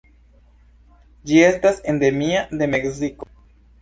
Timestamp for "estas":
1.49-1.83